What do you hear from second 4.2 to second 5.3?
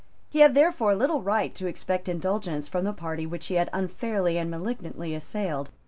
and malignantly